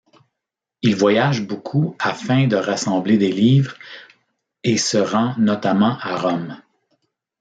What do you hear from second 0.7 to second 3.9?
Il voyage beaucoup afin de rassembler des livres,